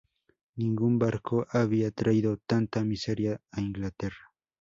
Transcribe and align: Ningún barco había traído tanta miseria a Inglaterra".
Ningún 0.55 0.97
barco 0.97 1.45
había 1.51 1.91
traído 1.91 2.37
tanta 2.37 2.83
miseria 2.83 3.39
a 3.51 3.61
Inglaterra". 3.61 4.31